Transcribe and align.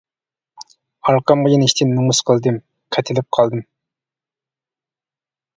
ئارقامغا 1.11 1.51
يېنىشتىن 1.55 1.93
نومۇس 1.97 2.21
قىلدىم، 2.29 2.57
قېتىلىپ 2.97 3.29
قالدىم. 3.39 3.65